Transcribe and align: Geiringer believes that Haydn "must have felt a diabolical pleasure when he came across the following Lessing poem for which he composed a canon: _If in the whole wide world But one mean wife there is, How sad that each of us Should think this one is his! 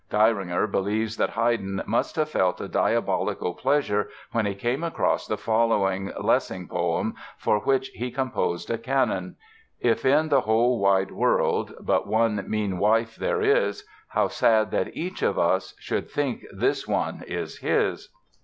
Geiringer 0.09 0.65
believes 0.65 1.17
that 1.17 1.29
Haydn 1.29 1.83
"must 1.85 2.15
have 2.15 2.27
felt 2.27 2.59
a 2.59 2.67
diabolical 2.67 3.53
pleasure 3.53 4.09
when 4.31 4.47
he 4.47 4.55
came 4.55 4.83
across 4.83 5.27
the 5.27 5.37
following 5.37 6.11
Lessing 6.19 6.67
poem 6.67 7.13
for 7.37 7.59
which 7.59 7.89
he 7.89 8.09
composed 8.09 8.71
a 8.71 8.79
canon: 8.79 9.35
_If 9.85 10.03
in 10.03 10.29
the 10.29 10.41
whole 10.41 10.79
wide 10.79 11.11
world 11.11 11.75
But 11.79 12.07
one 12.07 12.43
mean 12.49 12.79
wife 12.79 13.15
there 13.15 13.43
is, 13.43 13.85
How 14.07 14.27
sad 14.27 14.71
that 14.71 14.97
each 14.97 15.21
of 15.21 15.37
us 15.37 15.75
Should 15.77 16.09
think 16.09 16.45
this 16.51 16.87
one 16.87 17.23
is 17.27 17.59
his! 17.59 18.09